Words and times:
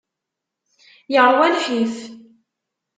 Yeṛwa 1.13 1.47
lḥif. 1.55 1.95